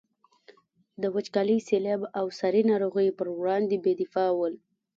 [1.01, 4.53] د وچکالي، سیلاب او ساري ناروغیو پر وړاندې بې دفاع ول.